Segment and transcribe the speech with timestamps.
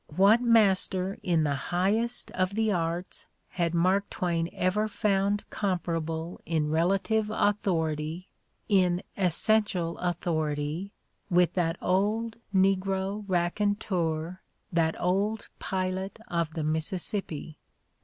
[0.15, 6.71] What master in the highest of the arts had Mark Twain ever found comparable in
[6.71, 8.27] relative authority,
[8.67, 10.91] in essential authority,
[11.29, 14.41] with that old negro raconteur,
[14.73, 17.59] that old pilot of the Mississippi